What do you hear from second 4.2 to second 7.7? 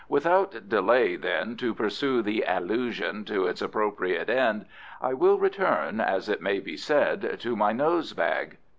end, I will return, as it may be said, to